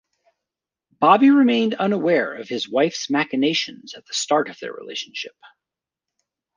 [0.99, 5.35] Bobby remained unaware of his wife's machinations at the start of their relationship.